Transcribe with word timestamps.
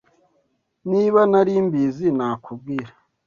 Niba 0.91 1.19
nari 1.31 1.53
mbizi, 1.65 2.07
nakubwira. 2.17 2.91